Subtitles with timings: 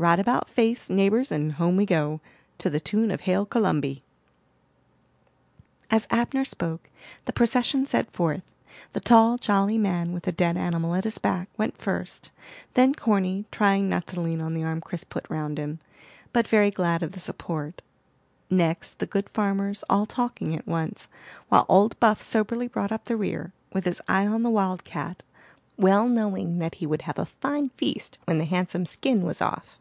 [0.00, 2.20] Right about face, neighbors, and home we go,
[2.58, 4.04] to the tune of Hail Columby."
[5.90, 6.88] As Abner spoke,
[7.24, 8.44] the procession set forth.
[8.92, 12.30] The tall, jolly man, with the dead animal at his back, went first;
[12.74, 15.80] then Corny, trying not to lean on the arm Chris put round him,
[16.32, 17.82] but very glad of the support;
[18.48, 21.08] next the good farmers, all talking at once;
[21.48, 25.24] while old Buff soberly brought up the rear, with his eye on the wildcat,
[25.76, 29.80] well knowing that he would have a fine feast when the handsome skin was off.